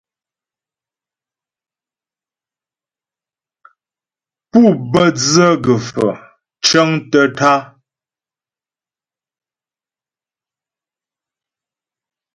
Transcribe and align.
Pú 4.49 4.61
bə́ 4.91 5.07
dzə 5.17 5.47
gə̀faə̀ 5.63 6.13
cəŋtə́ 6.65 7.25
tǎ'a. 7.37 7.55